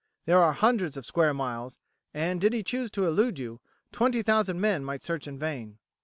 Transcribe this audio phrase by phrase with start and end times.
[0.25, 1.77] There are hundreds of square miles,
[2.11, 3.61] and, did he choose to elude you,
[3.91, 5.77] twenty thousand men might search in vain.